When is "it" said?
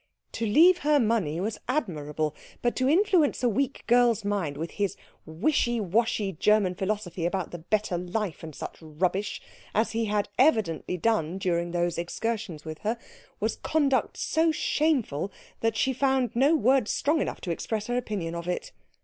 18.47-18.71